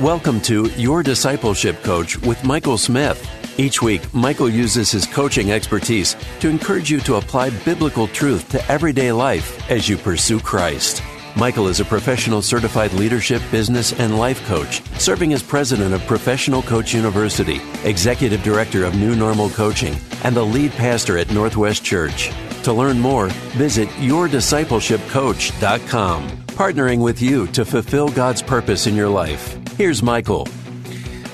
[0.00, 3.28] Welcome to Your Discipleship Coach with Michael Smith.
[3.58, 8.70] Each week, Michael uses his coaching expertise to encourage you to apply biblical truth to
[8.70, 11.02] everyday life as you pursue Christ.
[11.36, 16.62] Michael is a professional certified leadership, business, and life coach, serving as president of Professional
[16.62, 22.30] Coach University, executive director of New Normal Coaching, and the lead pastor at Northwest Church.
[22.62, 23.28] To learn more,
[23.58, 29.58] visit yourdiscipleshipcoach.com, partnering with you to fulfill God's purpose in your life.
[29.76, 30.46] Here's Michael.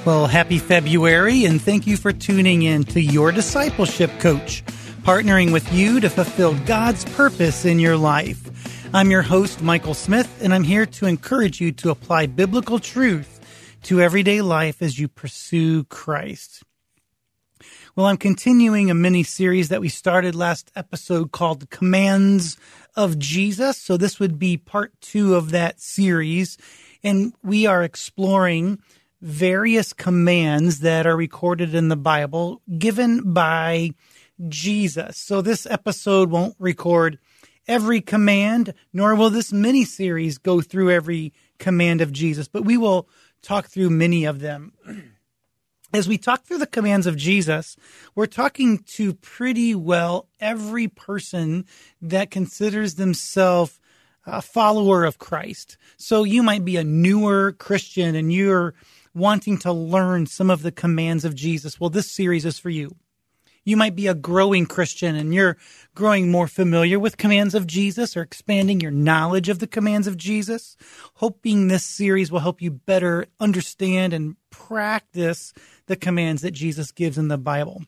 [0.04, 4.64] Well, happy February, and thank you for tuning in to Your Discipleship Coach,
[5.02, 8.94] partnering with you to fulfill God's purpose in your life.
[8.94, 13.40] I'm your host, Michael Smith, and I'm here to encourage you to apply biblical truth
[13.82, 16.62] to everyday life as you pursue Christ.
[17.96, 22.56] Well, I'm continuing a mini series that we started last episode called Commands
[22.94, 23.76] of Jesus.
[23.76, 26.56] So this would be part two of that series.
[27.02, 28.80] And we are exploring
[29.20, 33.90] various commands that are recorded in the Bible given by
[34.48, 35.18] Jesus.
[35.18, 37.18] So this episode won't record
[37.66, 42.76] every command, nor will this mini series go through every command of Jesus, but we
[42.76, 43.08] will
[43.42, 44.72] talk through many of them.
[45.92, 47.74] As we talk through the commands of Jesus,
[48.14, 51.64] we're talking to pretty well every person
[52.02, 53.80] that considers themselves
[54.30, 55.76] a follower of Christ.
[55.96, 58.74] So you might be a newer Christian and you're
[59.14, 61.80] wanting to learn some of the commands of Jesus.
[61.80, 62.94] Well, this series is for you.
[63.64, 65.58] You might be a growing Christian and you're
[65.94, 70.16] growing more familiar with commands of Jesus or expanding your knowledge of the commands of
[70.16, 70.76] Jesus.
[71.14, 75.52] Hoping this series will help you better understand and practice
[75.86, 77.82] the commands that Jesus gives in the Bible.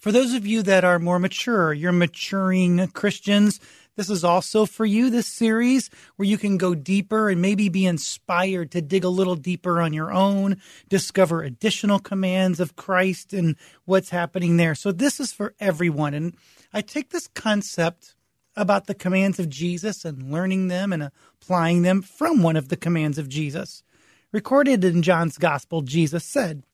[0.00, 3.60] For those of you that are more mature, you're maturing Christians,
[3.96, 7.86] this is also for you, this series where you can go deeper and maybe be
[7.86, 13.56] inspired to dig a little deeper on your own, discover additional commands of Christ and
[13.84, 14.74] what's happening there.
[14.74, 16.12] So this is for everyone.
[16.12, 16.34] And
[16.72, 18.16] I take this concept
[18.56, 22.76] about the commands of Jesus and learning them and applying them from one of the
[22.76, 23.84] commands of Jesus.
[24.32, 26.64] Recorded in John's Gospel, Jesus said,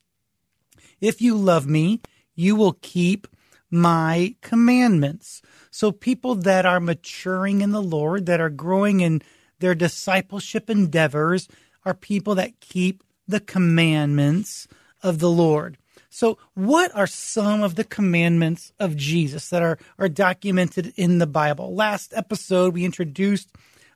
[1.03, 2.01] If you love me,
[2.41, 3.27] you will keep
[3.71, 5.43] my commandments.
[5.71, 9.23] So people that are maturing in the Lord, that are growing in
[9.61, 11.49] their discipleship endeavors,
[11.85, 14.67] are people that keep the commandments
[15.03, 15.77] of the Lord.
[16.13, 21.27] So, what are some of the commandments of Jesus that are, are documented in the
[21.27, 21.75] Bible?
[21.75, 23.49] Last episode, we introduced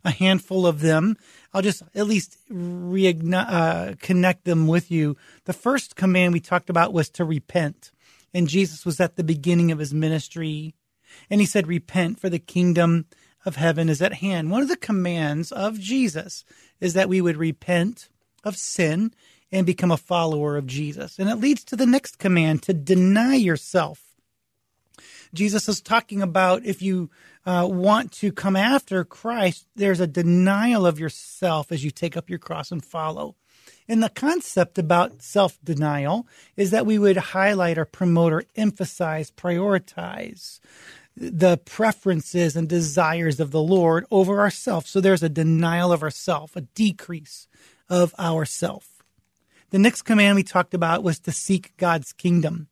[0.05, 1.17] a handful of them.
[1.53, 5.17] I'll just at least reignite, uh, connect them with you.
[5.47, 7.91] The first command we talked about was to repent.
[8.35, 10.75] And Jesus was at the beginning of his ministry.
[11.31, 13.07] And he said, Repent, for the kingdom
[13.47, 14.51] of heaven is at hand.
[14.51, 16.45] One of the commands of Jesus
[16.81, 18.09] is that we would repent
[18.43, 19.15] of sin
[19.53, 21.19] and become a follower of Jesus.
[21.19, 24.03] And it leads to the next command to deny yourself.
[25.33, 27.11] Jesus is talking about if you
[27.47, 32.31] uh, want to come after Christ, there's a denial of yourself as you take up
[32.31, 33.37] your cross and follow.
[33.89, 39.31] And the concept about self denial is that we would highlight or promote or emphasize,
[39.31, 40.61] prioritize
[41.17, 44.91] the preferences and desires of the Lord over ourselves.
[44.91, 47.47] So there's a denial of ourself, a decrease
[47.89, 49.03] of ourself.
[49.71, 52.69] The next command we talked about was to seek God's kingdom.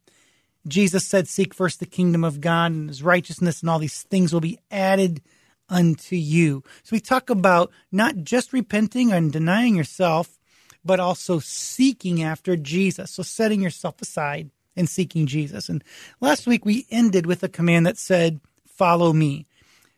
[0.67, 4.33] Jesus said, Seek first the kingdom of God and his righteousness, and all these things
[4.33, 5.21] will be added
[5.69, 6.62] unto you.
[6.83, 10.39] So we talk about not just repenting and denying yourself,
[10.84, 13.11] but also seeking after Jesus.
[13.11, 15.69] So setting yourself aside and seeking Jesus.
[15.69, 15.82] And
[16.20, 19.46] last week we ended with a command that said, Follow me.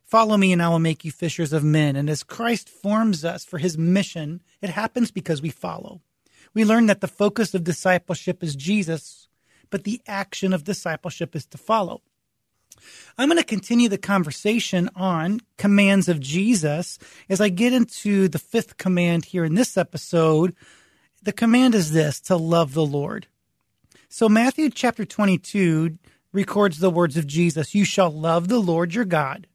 [0.05, 1.97] Follow me, and I will make you fishers of men.
[1.97, 6.03] And as Christ forms us for his mission, it happens because we follow.
[6.53, 9.29] We learn that the focus of discipleship is Jesus,
[9.71, 12.03] but the action of discipleship is to follow.
[13.17, 16.99] I'm going to continue the conversation on commands of Jesus
[17.29, 20.55] as I get into the fifth command here in this episode.
[21.23, 23.27] The command is this to love the Lord.
[24.09, 25.99] So, Matthew chapter 22
[26.33, 29.47] records the words of Jesus You shall love the Lord your God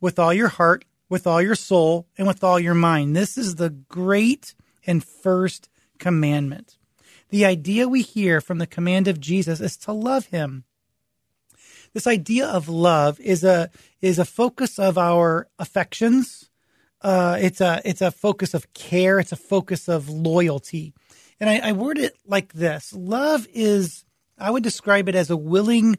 [0.00, 3.16] with all your heart, with all your soul, and with all your mind.
[3.16, 4.54] This is the great
[4.86, 6.78] and first commandment.
[7.30, 10.64] The idea we hear from the command of Jesus is to love him.
[11.94, 13.70] This idea of love is a
[14.00, 16.50] is a focus of our affections.
[17.00, 19.18] Uh, it's a it's a focus of care.
[19.18, 20.94] It's a focus of loyalty.
[21.40, 24.04] And I, I word it like this: Love is,
[24.38, 25.98] I would describe it as a willing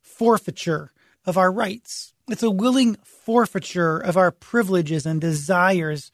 [0.00, 0.92] forfeiture
[1.26, 2.14] of our rights.
[2.28, 6.12] It's a willing forfeiture of our privileges and desires.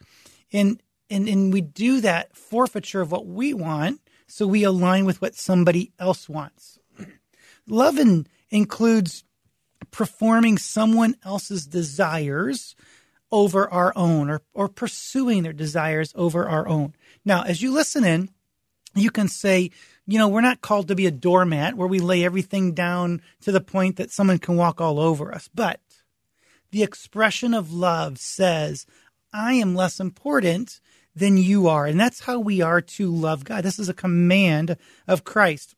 [0.53, 0.81] And,
[1.11, 5.35] and, and we do that forfeiture of what we want so we align with what
[5.35, 6.79] somebody else wants.
[7.67, 9.25] Love in, includes
[9.91, 12.77] performing someone else's desires
[13.33, 16.95] over our own or, or pursuing their desires over our own.
[17.25, 18.31] Now, as you listen in,
[18.95, 19.73] you can say,
[20.07, 23.51] you know, we're not called to be a doormat where we lay everything down to
[23.51, 25.49] the point that someone can walk all over us.
[25.53, 25.81] But
[26.71, 28.87] the expression of love says,
[29.33, 30.79] I am less important
[31.17, 31.87] than you are.
[31.87, 33.65] And that's how we are to love God.
[33.65, 34.77] This is a command
[35.09, 35.75] of Christ.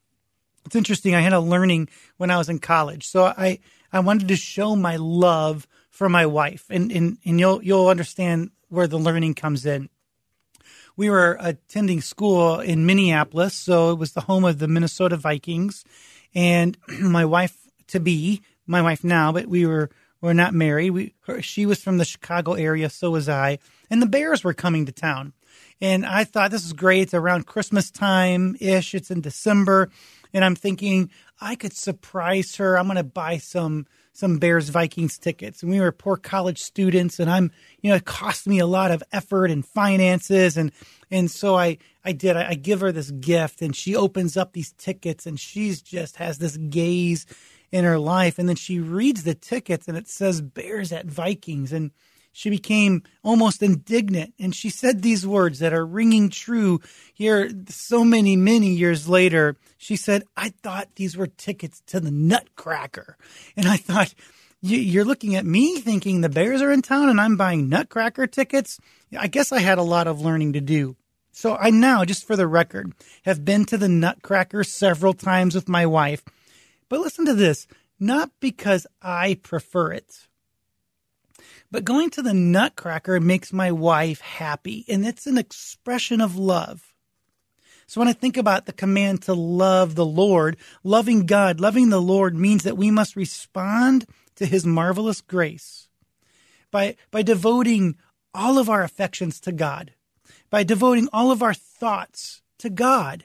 [0.66, 1.14] It's interesting.
[1.14, 3.06] I had a learning when I was in college.
[3.06, 3.60] So I,
[3.92, 8.50] I wanted to show my love for my wife and, and, and you'll, you'll understand
[8.68, 9.88] where the learning comes in
[10.96, 15.84] we were attending school in Minneapolis, so it was the home of the Minnesota Vikings.
[16.34, 17.56] And my wife
[17.88, 19.90] to be, my wife now, but we were
[20.22, 20.90] were not married.
[20.90, 23.58] We her, she was from the Chicago area, so was I,
[23.90, 25.34] and the Bears were coming to town.
[25.80, 27.02] And I thought this is great.
[27.02, 28.94] It's around Christmas time ish.
[28.94, 29.90] It's in December,
[30.36, 31.10] and I'm thinking
[31.40, 32.78] I could surprise her.
[32.78, 35.62] I'm going to buy some some Bears Vikings tickets.
[35.62, 37.50] And we were poor college students and I'm,
[37.80, 40.56] you know, it cost me a lot of effort and finances.
[40.56, 40.72] And,
[41.10, 44.52] and so I, I did, I, I give her this gift and she opens up
[44.52, 47.26] these tickets and she's just has this gaze
[47.70, 48.38] in her life.
[48.38, 51.72] And then she reads the tickets and it says Bears at Vikings.
[51.72, 51.90] And,
[52.36, 56.82] she became almost indignant and she said these words that are ringing true
[57.14, 59.56] here so many, many years later.
[59.78, 63.16] She said, I thought these were tickets to the Nutcracker.
[63.56, 64.12] And I thought,
[64.60, 68.78] you're looking at me thinking the Bears are in town and I'm buying Nutcracker tickets.
[69.18, 70.94] I guess I had a lot of learning to do.
[71.32, 72.92] So I now, just for the record,
[73.24, 76.22] have been to the Nutcracker several times with my wife.
[76.90, 77.66] But listen to this,
[77.98, 80.26] not because I prefer it
[81.70, 86.94] but going to the Nutcracker makes my wife happy, and it's an expression of love.
[87.86, 92.02] So when I think about the command to love the Lord, loving God, loving the
[92.02, 95.88] Lord means that we must respond to his marvelous grace
[96.70, 97.96] by, by devoting
[98.34, 99.92] all of our affections to God,
[100.50, 103.24] by devoting all of our thoughts to God,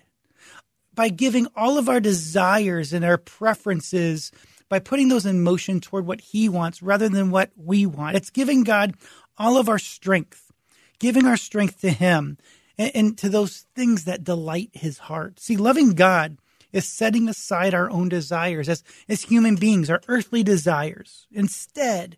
[0.93, 4.31] by giving all of our desires and our preferences
[4.71, 8.15] by putting those in motion toward what He wants rather than what we want.
[8.15, 8.95] It's giving God
[9.38, 10.50] all of our strength,
[10.97, 12.38] giving our strength to Him
[12.77, 15.41] and, and to those things that delight His heart.
[15.41, 16.38] See, loving God
[16.71, 21.27] is setting aside our own desires as, as human beings, our earthly desires.
[21.33, 22.15] Instead,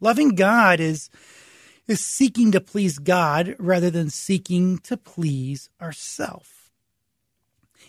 [0.00, 1.10] loving God is,
[1.86, 6.48] is seeking to please God rather than seeking to please ourselves.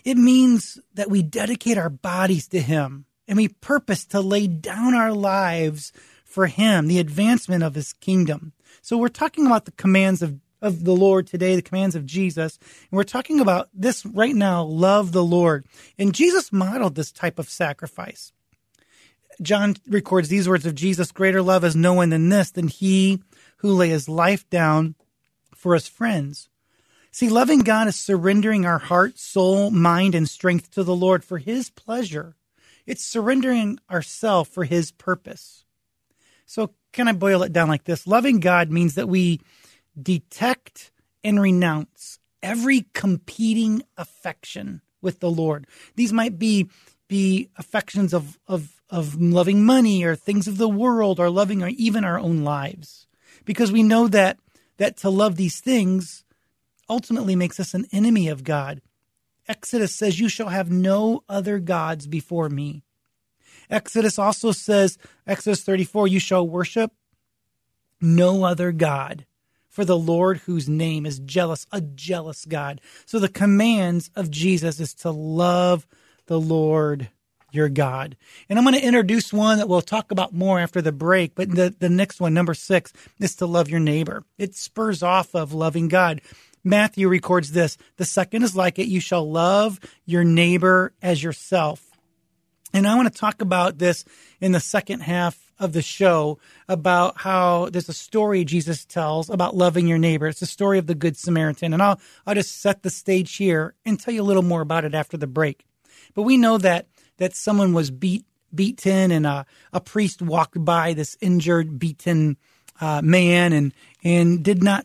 [0.04, 4.94] It means that we dedicate our bodies to Him and we purpose to lay down
[4.94, 5.92] our lives
[6.24, 8.52] for Him, the advancement of His kingdom.
[8.82, 12.58] So we're talking about the commands of, of the Lord today, the commands of Jesus.
[12.62, 15.66] And we're talking about this right now, love the Lord.
[15.98, 18.32] And Jesus modeled this type of sacrifice.
[19.42, 23.22] John records these words of Jesus Greater love is no one than this, than he
[23.58, 24.94] who lay his life down
[25.54, 26.48] for his friends.
[27.10, 31.38] See, loving God is surrendering our heart, soul, mind, and strength to the Lord for
[31.38, 32.35] his pleasure.
[32.86, 35.64] It's surrendering ourself for his purpose.
[36.46, 38.06] So can I boil it down like this?
[38.06, 39.40] Loving God means that we
[40.00, 40.92] detect
[41.24, 45.66] and renounce every competing affection with the Lord.
[45.96, 46.68] These might be
[47.08, 51.68] be affections of of of loving money or things of the world or loving or
[51.68, 53.06] even our own lives.
[53.44, 54.38] Because we know that
[54.76, 56.24] that to love these things
[56.88, 58.80] ultimately makes us an enemy of God.
[59.48, 62.82] Exodus says, You shall have no other gods before me.
[63.70, 66.92] Exodus also says, Exodus 34, you shall worship
[68.00, 69.26] no other God
[69.68, 72.80] for the Lord whose name is jealous, a jealous God.
[73.04, 75.86] So the commands of Jesus is to love
[76.26, 77.10] the Lord
[77.52, 78.16] your God.
[78.48, 81.34] And I'm going to introduce one that we'll talk about more after the break.
[81.34, 84.24] But the, the next one, number six, is to love your neighbor.
[84.38, 86.20] It spurs off of loving God.
[86.66, 87.78] Matthew records this.
[87.96, 88.88] The second is like it.
[88.88, 91.86] You shall love your neighbor as yourself.
[92.74, 94.04] And I want to talk about this
[94.40, 99.56] in the second half of the show about how there's a story Jesus tells about
[99.56, 100.26] loving your neighbor.
[100.26, 101.72] It's the story of the Good Samaritan.
[101.72, 104.84] And I'll, I'll just set the stage here and tell you a little more about
[104.84, 105.64] it after the break.
[106.14, 110.94] But we know that, that someone was beat, beaten and a, a priest walked by
[110.94, 112.36] this injured, beaten
[112.80, 113.72] uh, man and,
[114.04, 114.84] and did not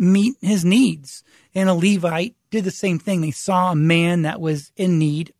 [0.00, 1.22] meet his needs.
[1.54, 3.20] And a Levite did the same thing.
[3.20, 5.32] They saw a man that was in need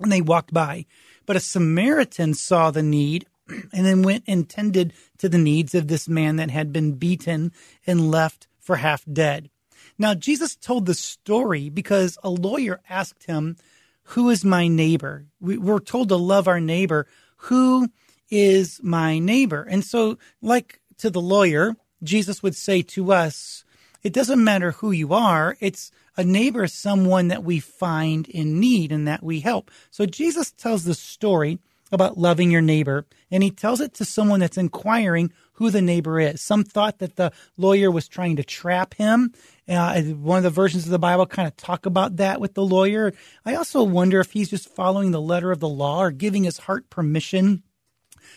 [0.00, 0.86] and they walked by.
[1.26, 5.88] But a Samaritan saw the need and then went and tended to the needs of
[5.88, 7.52] this man that had been beaten
[7.86, 9.50] and left for half dead.
[9.98, 13.56] Now, Jesus told the story because a lawyer asked him,
[14.04, 15.26] Who is my neighbor?
[15.40, 17.06] We, we're told to love our neighbor.
[17.36, 17.88] Who
[18.30, 19.66] is my neighbor?
[19.68, 23.64] And so, like to the lawyer, Jesus would say to us,
[24.02, 28.92] It doesn't matter who you are, it's a neighbor someone that we find in need
[28.92, 29.70] and that we help.
[29.90, 31.58] So Jesus tells the story
[31.92, 36.18] about loving your neighbor, and he tells it to someone that's inquiring who the neighbor
[36.18, 36.40] is.
[36.40, 39.32] Some thought that the lawyer was trying to trap him.
[39.68, 42.64] Uh, one of the versions of the Bible kind of talk about that with the
[42.64, 43.12] lawyer.
[43.44, 46.58] I also wonder if he's just following the letter of the law or giving his
[46.58, 47.62] heart permission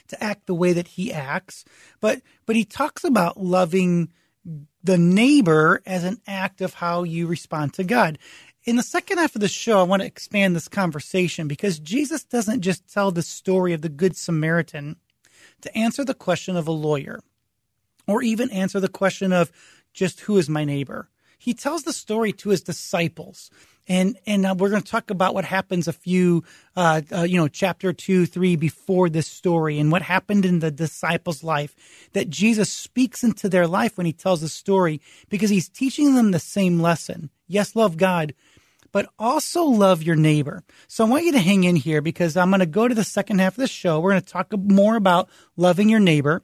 [0.09, 1.63] to act the way that he acts.
[2.01, 4.11] But but he talks about loving
[4.83, 8.19] the neighbor as an act of how you respond to God.
[8.63, 12.23] In the second half of the show, I want to expand this conversation because Jesus
[12.23, 14.97] doesn't just tell the story of the Good Samaritan
[15.61, 17.19] to answer the question of a lawyer
[18.07, 19.51] or even answer the question of
[19.93, 21.09] just who is my neighbor.
[21.37, 23.49] He tells the story to his disciples
[23.87, 26.43] and and uh, we're going to talk about what happens a few
[26.75, 30.71] uh, uh, you know chapter two three before this story and what happened in the
[30.71, 31.75] disciples life
[32.13, 36.31] that jesus speaks into their life when he tells the story because he's teaching them
[36.31, 37.29] the same lesson.
[37.47, 38.33] Yes love god
[38.91, 40.63] but also love your neighbor.
[40.87, 43.03] So i want you to hang in here because i'm going to go to the
[43.03, 43.99] second half of the show.
[43.99, 46.43] We're going to talk more about loving your neighbor.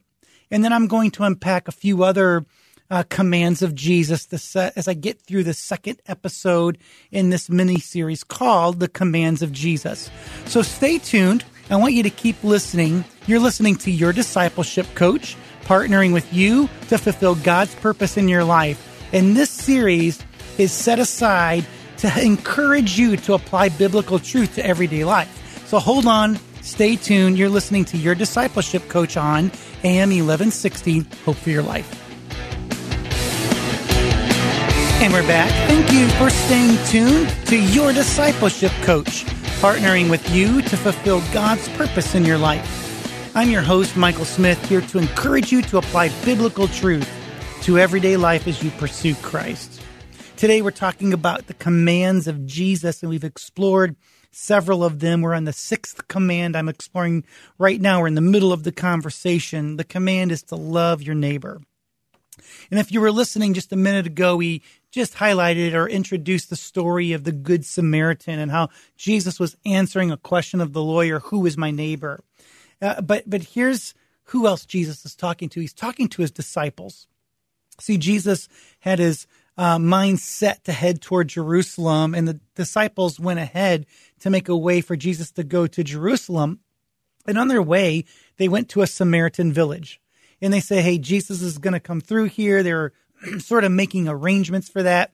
[0.50, 2.44] And then i'm going to unpack a few other
[2.92, 6.76] uh, commands of Jesus as I get through the second episode
[7.10, 10.10] in this mini series called The Commands of Jesus.
[10.44, 11.42] So stay tuned.
[11.70, 13.06] I want you to keep listening.
[13.26, 18.44] You're listening to your discipleship coach, partnering with you to fulfill God's purpose in your
[18.44, 18.78] life.
[19.14, 20.22] And this series
[20.58, 21.64] is set aside
[21.96, 25.66] to encourage you to apply biblical truth to everyday life.
[25.66, 27.38] So hold on, stay tuned.
[27.38, 29.50] You're listening to your discipleship coach on
[29.82, 32.01] AM 1160, Hope for Your Life.
[35.02, 35.50] And we're back.
[35.68, 39.24] Thank you for staying tuned to your discipleship coach,
[39.60, 43.34] partnering with you to fulfill God's purpose in your life.
[43.34, 47.10] I'm your host, Michael Smith, here to encourage you to apply biblical truth
[47.62, 49.82] to everyday life as you pursue Christ.
[50.36, 53.96] Today, we're talking about the commands of Jesus, and we've explored
[54.30, 55.20] several of them.
[55.20, 57.24] We're on the sixth command I'm exploring
[57.58, 58.02] right now.
[58.02, 59.78] We're in the middle of the conversation.
[59.78, 61.60] The command is to love your neighbor.
[62.70, 66.56] And if you were listening just a minute ago, we just highlighted or introduced the
[66.56, 71.20] story of the Good Samaritan and how Jesus was answering a question of the lawyer,
[71.20, 72.22] who is my neighbor?
[72.80, 73.94] Uh, but, but here's
[74.24, 75.60] who else Jesus is talking to.
[75.60, 77.06] He's talking to his disciples.
[77.80, 78.48] See, Jesus
[78.80, 83.86] had his uh, mind set to head toward Jerusalem, and the disciples went ahead
[84.20, 86.60] to make a way for Jesus to go to Jerusalem.
[87.26, 88.04] And on their way,
[88.36, 90.00] they went to a Samaritan village.
[90.42, 92.62] And they say, hey, Jesus is going to come through here.
[92.62, 92.92] They're
[93.38, 95.12] sort of making arrangements for that.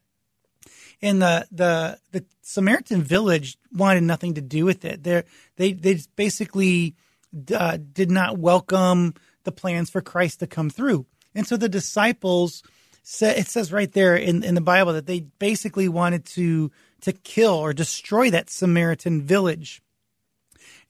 [1.00, 5.04] And the the the Samaritan village wanted nothing to do with it.
[5.04, 6.96] They're, they they basically
[7.54, 11.06] uh, did not welcome the plans for Christ to come through.
[11.36, 12.64] And so the disciples
[13.04, 17.12] said it says right there in, in the Bible that they basically wanted to to
[17.12, 19.80] kill or destroy that Samaritan village.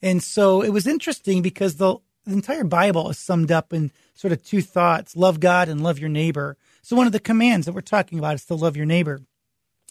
[0.01, 1.97] And so it was interesting because the,
[2.29, 5.99] the entire Bible is summed up in sort of two thoughts love God and love
[5.99, 6.57] your neighbor.
[6.81, 9.21] So one of the commands that we're talking about is to love your neighbor.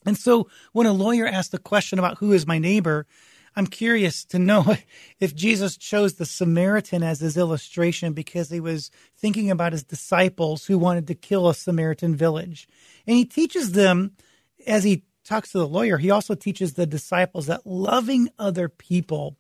[0.06, 3.06] And so when a lawyer asked the question about who is my neighbor,
[3.56, 4.76] I'm curious to know
[5.20, 10.66] if Jesus chose the Samaritan as his illustration because he was thinking about his disciples
[10.66, 12.68] who wanted to kill a Samaritan village.
[13.06, 14.12] And he teaches them,
[14.66, 19.36] as he talks to the lawyer, he also teaches the disciples that loving other people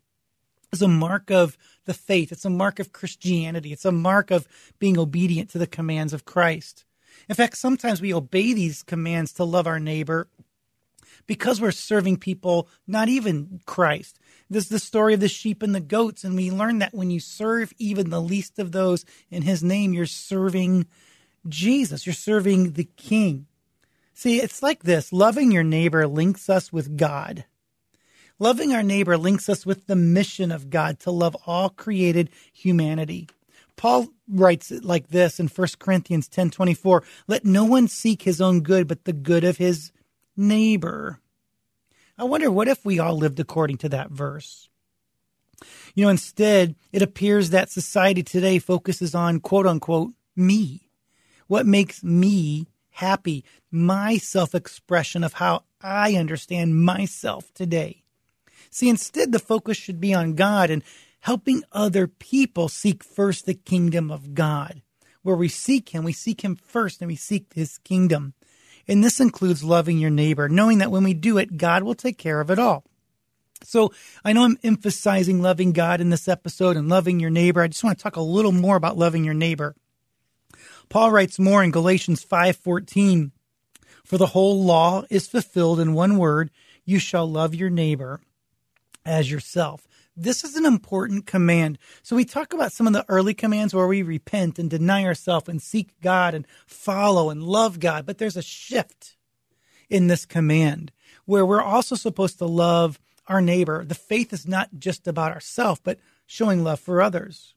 [0.72, 1.56] is a mark of
[1.86, 2.32] the faith.
[2.32, 3.72] It's a mark of Christianity.
[3.72, 4.46] It's a mark of
[4.78, 6.84] being obedient to the commands of Christ.
[7.28, 10.28] In fact, sometimes we obey these commands to love our neighbor
[11.26, 14.18] because we're serving people, not even Christ.
[14.50, 17.10] This is the story of the sheep and the goats, and we learn that when
[17.10, 20.86] you serve even the least of those in his name, you're serving
[21.46, 22.06] Jesus.
[22.06, 23.46] You're serving the King.
[24.14, 27.44] See, it's like this loving your neighbor links us with God.
[28.40, 33.28] Loving our neighbor links us with the mission of God to love all created humanity.
[33.74, 38.60] Paul writes it like this in 1 Corinthians 10:24, "Let no one seek his own
[38.60, 39.90] good, but the good of his
[40.36, 41.20] neighbor."
[42.16, 44.68] I wonder what if we all lived according to that verse?
[45.94, 50.90] You know, instead, it appears that society today focuses on quote unquote me.
[51.48, 53.44] What makes me happy?
[53.70, 58.04] My self expression of how I understand myself today.
[58.70, 60.82] See, instead, the focus should be on God and
[61.20, 64.82] helping other people seek first the kingdom of God.
[65.22, 68.34] Where we seek Him, we seek Him first and we seek His kingdom.
[68.86, 72.16] And this includes loving your neighbor, knowing that when we do it, God will take
[72.16, 72.84] care of it all.
[73.64, 73.92] So
[74.24, 77.60] I know I'm emphasizing loving God in this episode and loving your neighbor.
[77.60, 79.74] I just want to talk a little more about loving your neighbor.
[80.88, 83.32] Paul writes more in Galatians 5:14,
[84.04, 86.50] "For the whole law is fulfilled in one word,
[86.84, 88.22] you shall love your neighbor
[89.08, 91.78] as yourself." This is an important command.
[92.02, 95.48] So we talk about some of the early commands where we repent and deny ourselves
[95.48, 99.16] and seek God and follow and love God, but there's a shift
[99.88, 100.92] in this command
[101.24, 102.98] where we're also supposed to love
[103.28, 103.84] our neighbor.
[103.84, 107.54] The faith is not just about ourselves, but showing love for others.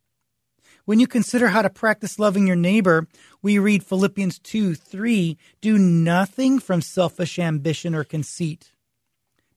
[0.86, 3.08] When you consider how to practice loving your neighbor,
[3.42, 8.72] we read Philippians 2 3 do nothing from selfish ambition or conceit,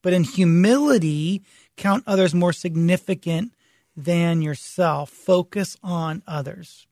[0.01, 1.43] but in humility
[1.77, 3.53] count others more significant
[3.95, 5.09] than yourself.
[5.09, 6.87] Focus on others.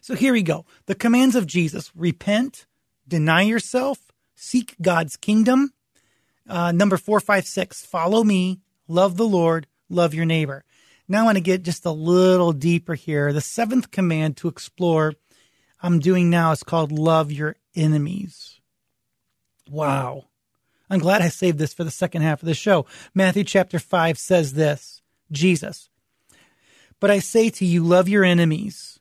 [0.00, 0.64] So here we go.
[0.86, 2.66] The commands of Jesus repent,
[3.06, 5.72] deny yourself, seek God's kingdom.
[6.48, 10.64] Uh, number four, five, six, follow me, love the Lord, love your neighbor.
[11.08, 13.32] Now I want to get just a little deeper here.
[13.32, 15.14] The seventh command to explore
[15.84, 18.58] I'm doing now is called love your enemies.
[19.68, 20.24] Wow.
[20.94, 22.86] I'm glad I saved this for the second half of the show.
[23.14, 25.90] Matthew chapter 5 says this Jesus,
[27.00, 29.00] but I say to you, love your enemies,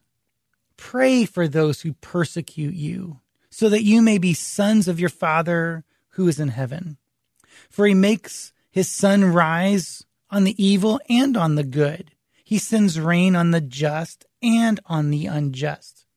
[0.76, 3.20] pray for those who persecute you,
[3.52, 5.84] so that you may be sons of your Father
[6.14, 6.98] who is in heaven.
[7.70, 12.10] For he makes his sun rise on the evil and on the good.
[12.44, 16.08] He sends rain on the just and on the unjust.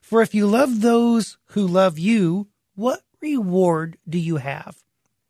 [0.00, 4.78] For if you love those who love you, what reward do you have?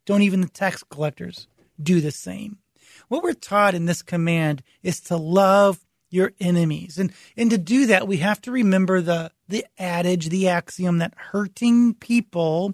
[0.09, 2.61] Don't even the tax collectors do the same.
[3.09, 6.97] What we're taught in this command is to love your enemies.
[6.97, 11.13] And, and to do that, we have to remember the, the adage, the axiom that
[11.15, 12.73] hurting people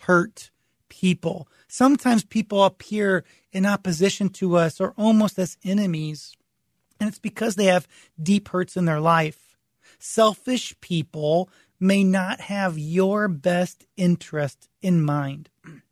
[0.00, 0.50] hurt
[0.90, 1.48] people.
[1.68, 6.36] Sometimes people appear in opposition to us or almost as enemies.
[7.00, 7.88] And it's because they have
[8.22, 9.56] deep hurts in their life.
[9.98, 11.48] Selfish people
[11.80, 15.48] may not have your best interest in mind.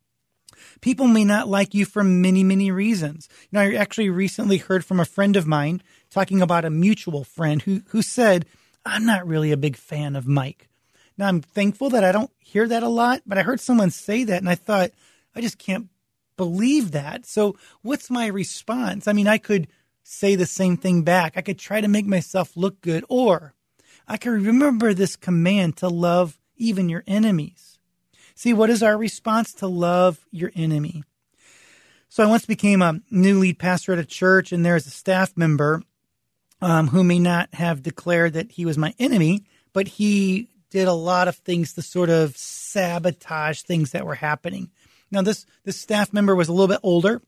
[0.81, 3.27] People may not like you for many, many reasons.
[3.51, 7.23] You know, I actually recently heard from a friend of mine talking about a mutual
[7.23, 8.45] friend who, who said,
[8.85, 10.69] I'm not really a big fan of Mike.
[11.17, 14.23] Now, I'm thankful that I don't hear that a lot, but I heard someone say
[14.23, 14.91] that and I thought,
[15.35, 15.89] I just can't
[16.37, 17.25] believe that.
[17.25, 19.07] So, what's my response?
[19.07, 19.67] I mean, I could
[20.03, 21.33] say the same thing back.
[21.35, 23.53] I could try to make myself look good, or
[24.07, 27.66] I could remember this command to love even your enemies.
[28.37, 31.03] See, what is our response to love your enemy?
[32.07, 35.35] So I once became a new lead pastor at a church, and there's a staff
[35.35, 35.81] member
[36.61, 40.93] um, who may not have declared that he was my enemy, but he did a
[40.93, 44.69] lot of things to sort of sabotage things that were happening.
[45.09, 47.23] Now, this this staff member was a little bit older.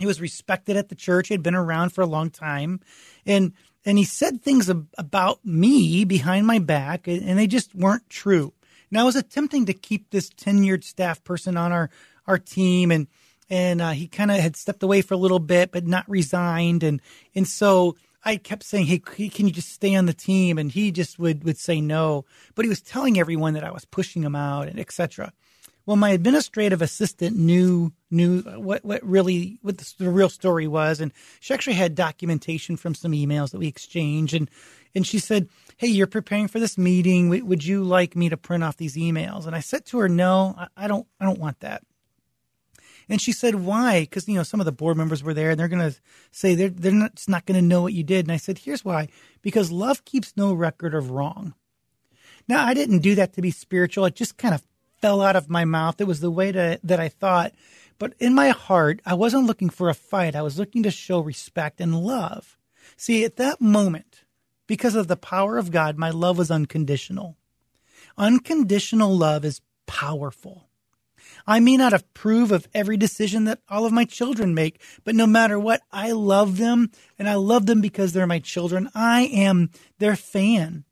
[0.00, 1.28] He was respected at the church.
[1.28, 2.80] He had been around for a long time,
[3.24, 3.52] and
[3.84, 8.52] and he said things ab- about me behind my back, and they just weren't true.
[8.92, 11.88] Now, I was attempting to keep this tenured staff person on our,
[12.26, 13.06] our team and,
[13.48, 16.82] and uh, he kind of had stepped away for a little bit, but not resigned.
[16.82, 17.00] And,
[17.34, 20.58] and so I kept saying, Hey, can you just stay on the team?
[20.58, 23.86] And he just would, would say no, but he was telling everyone that I was
[23.86, 25.32] pushing him out and etc.
[25.84, 31.00] Well, my administrative assistant knew knew what what really what the, the, real story was,
[31.00, 34.48] and she actually had documentation from some emails that we exchanged, and
[34.94, 37.28] and she said, "Hey, you're preparing for this meeting.
[37.28, 40.54] Would you like me to print off these emails?" And I said to her, "No,
[40.76, 41.06] I don't.
[41.18, 41.82] I don't want that."
[43.08, 45.58] And she said, "Why?" Because you know some of the board members were there, and
[45.58, 45.98] they're going to
[46.30, 48.24] say they're they're not, not going to know what you did.
[48.24, 49.08] And I said, "Here's why:
[49.42, 51.54] because love keeps no record of wrong."
[52.48, 54.04] Now, I didn't do that to be spiritual.
[54.04, 54.62] It just kind of
[55.02, 56.00] fell out of my mouth.
[56.00, 57.52] It was the way to, that I thought.
[57.98, 60.34] But in my heart, I wasn't looking for a fight.
[60.34, 62.56] I was looking to show respect and love.
[62.96, 64.24] See, at that moment,
[64.66, 67.36] because of the power of God, my love was unconditional.
[68.16, 70.68] Unconditional love is powerful.
[71.46, 75.26] I may not approve of every decision that all of my children make, but no
[75.26, 78.90] matter what, I love them and I love them because they're my children.
[78.94, 80.84] I am their fan.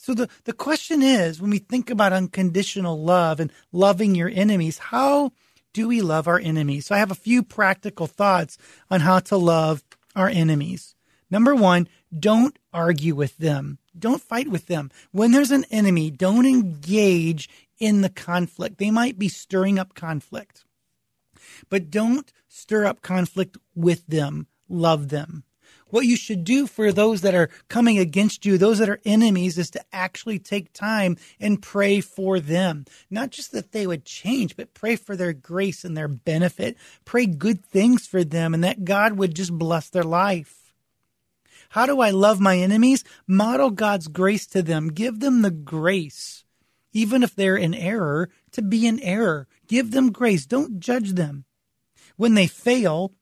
[0.00, 4.78] So the, the question is when we think about unconditional love and loving your enemies,
[4.78, 5.32] how
[5.72, 6.86] do we love our enemies?
[6.86, 8.56] So I have a few practical thoughts
[8.90, 9.82] on how to love
[10.14, 10.94] our enemies.
[11.30, 13.78] Number one, don't argue with them.
[13.98, 14.92] Don't fight with them.
[15.10, 18.78] When there's an enemy, don't engage in the conflict.
[18.78, 20.64] They might be stirring up conflict,
[21.68, 24.46] but don't stir up conflict with them.
[24.68, 25.42] Love them
[25.90, 29.58] what you should do for those that are coming against you, those that are enemies,
[29.58, 32.84] is to actually take time and pray for them.
[33.10, 36.76] Not just that they would change, but pray for their grace and their benefit.
[37.04, 40.58] Pray good things for them and that God would just bless their life.
[41.70, 43.04] How do I love my enemies?
[43.26, 44.88] Model God's grace to them.
[44.88, 46.44] Give them the grace,
[46.92, 49.46] even if they're in error, to be in error.
[49.66, 50.46] Give them grace.
[50.46, 51.44] Don't judge them.
[52.16, 53.12] When they fail,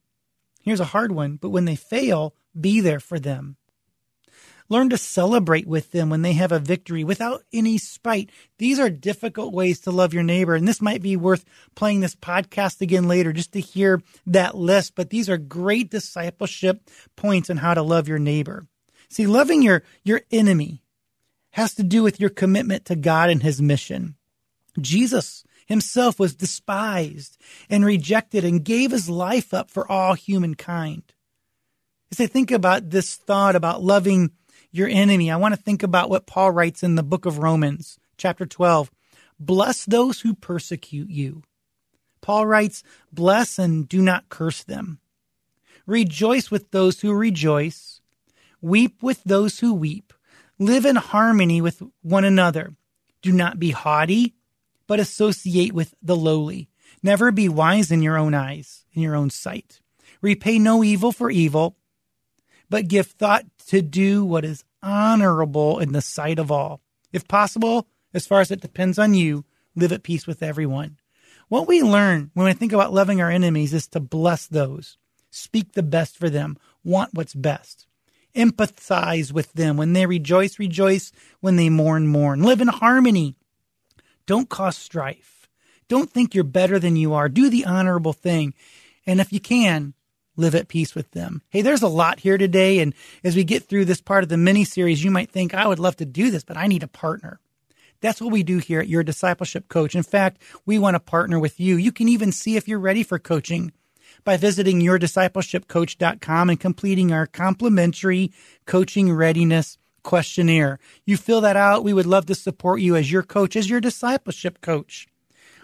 [0.66, 3.56] here's a hard one, but when they fail, be there for them.
[4.68, 8.30] Learn to celebrate with them when they have a victory without any spite.
[8.58, 10.56] These are difficult ways to love your neighbor.
[10.56, 11.44] And this might be worth
[11.76, 14.96] playing this podcast again later just to hear that list.
[14.96, 18.66] But these are great discipleship points on how to love your neighbor.
[19.08, 20.82] See, loving your, your enemy
[21.50, 24.16] has to do with your commitment to God and his mission.
[24.80, 27.36] Jesus himself was despised
[27.68, 31.02] and rejected and gave his life up for all humankind.
[32.10, 34.30] As I think about this thought about loving
[34.70, 37.98] your enemy, I want to think about what Paul writes in the book of Romans,
[38.16, 38.90] chapter 12.
[39.38, 41.42] Bless those who persecute you.
[42.20, 45.00] Paul writes, Bless and do not curse them.
[45.84, 48.00] Rejoice with those who rejoice.
[48.60, 50.12] Weep with those who weep.
[50.58, 52.74] Live in harmony with one another.
[53.20, 54.35] Do not be haughty,
[54.86, 56.68] but associate with the lowly.
[57.02, 59.80] Never be wise in your own eyes, in your own sight.
[60.20, 61.76] Repay no evil for evil
[62.68, 66.80] but give thought to do what is honorable in the sight of all.
[67.12, 69.44] If possible, as far as it depends on you,
[69.74, 70.98] live at peace with everyone.
[71.48, 74.98] What we learn when we think about loving our enemies is to bless those,
[75.30, 77.86] speak the best for them, want what's best,
[78.34, 79.76] empathize with them.
[79.76, 81.12] When they rejoice, rejoice.
[81.40, 82.42] When they mourn, mourn.
[82.42, 83.36] Live in harmony.
[84.26, 85.48] Don't cause strife.
[85.88, 87.28] Don't think you're better than you are.
[87.28, 88.54] Do the honorable thing.
[89.06, 89.94] And if you can,
[90.36, 91.42] live at peace with them.
[91.48, 92.80] Hey, there's a lot here today.
[92.80, 95.66] And as we get through this part of the mini series, you might think, I
[95.66, 97.40] would love to do this, but I need a partner.
[98.00, 99.94] That's what we do here at Your Discipleship Coach.
[99.94, 101.76] In fact, we want to partner with you.
[101.76, 103.72] You can even see if you're ready for coaching
[104.24, 108.32] by visiting yourdiscipleshipcoach.com and completing our complimentary
[108.66, 110.78] coaching readiness questionnaire.
[111.04, 111.84] You fill that out.
[111.84, 115.06] We would love to support you as your coach, as your discipleship coach.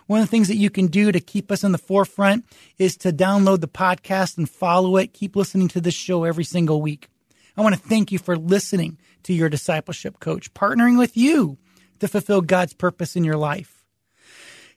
[0.07, 2.45] One of the things that you can do to keep us in the forefront
[2.77, 5.15] is to download the podcast and follow it.
[5.15, 7.09] Keep listening to this show every single week.
[7.57, 11.57] I want to thank you for listening to your discipleship coach, partnering with you
[12.01, 13.85] to fulfill God's purpose in your life.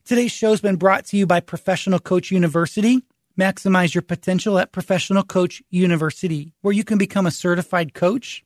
[0.06, 3.02] Today's show has been brought to you by Professional Coach University.
[3.38, 8.45] Maximize your potential at Professional Coach University, where you can become a certified coach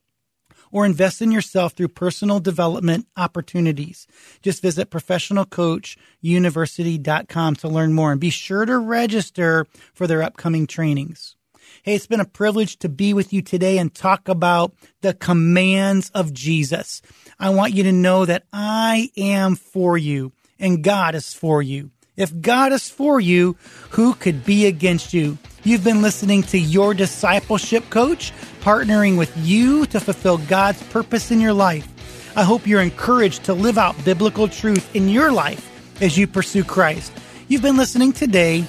[0.72, 4.06] or invest in yourself through personal development opportunities.
[4.42, 11.36] Just visit professionalcoachuniversity.com to learn more and be sure to register for their upcoming trainings.
[11.82, 16.10] Hey, it's been a privilege to be with you today and talk about the commands
[16.10, 17.00] of Jesus.
[17.38, 21.90] I want you to know that I am for you and God is for you.
[22.20, 23.56] If God is for you,
[23.88, 25.38] who could be against you?
[25.64, 31.40] You've been listening to Your Discipleship Coach, partnering with you to fulfill God's purpose in
[31.40, 31.88] your life.
[32.36, 35.66] I hope you're encouraged to live out biblical truth in your life
[36.02, 37.10] as you pursue Christ.
[37.48, 38.66] You've been listening today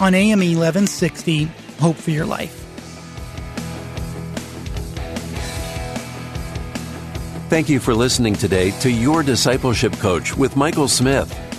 [0.00, 1.44] on AM 1160,
[1.80, 2.58] Hope for Your Life.
[7.50, 11.53] Thank you for listening today to Your Discipleship Coach with Michael Smith.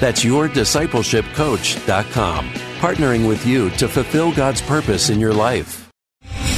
[0.00, 5.82] That's yourdiscipleshipcoach.com partnering with you to fulfill God's purpose in your life.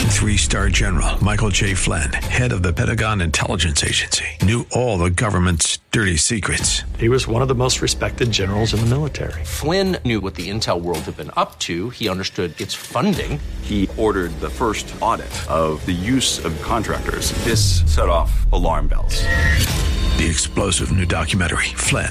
[0.09, 1.75] Three star general Michael J.
[1.75, 6.83] Flynn, head of the Pentagon Intelligence Agency, knew all the government's dirty secrets.
[6.99, 9.45] He was one of the most respected generals in the military.
[9.45, 13.39] Flynn knew what the intel world had been up to, he understood its funding.
[13.63, 17.31] He ordered the first audit of the use of contractors.
[17.45, 19.23] This set off alarm bells.
[20.19, 22.11] The explosive new documentary, Flynn,